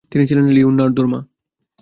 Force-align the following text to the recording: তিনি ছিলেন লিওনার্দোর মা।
তিনি 0.11 0.23
ছিলেন 0.27 0.45
লিওনার্দোর 0.47 1.07
মা। 1.07 1.19